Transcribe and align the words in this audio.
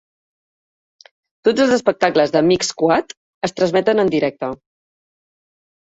Tots 1.49 1.65
els 1.67 1.75
espectacles 1.77 2.35
de 2.37 2.43
Mix 2.49 2.73
Squad 2.75 3.17
es 3.49 3.57
transmeten 3.61 4.05
en 4.07 4.15
directe. 4.19 4.55